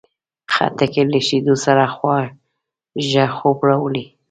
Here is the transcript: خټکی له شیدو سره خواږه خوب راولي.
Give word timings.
خټکی 0.53 1.03
له 1.13 1.19
شیدو 1.27 1.55
سره 1.65 1.83
خواږه 1.95 3.25
خوب 3.35 3.57
راولي. 3.67 4.05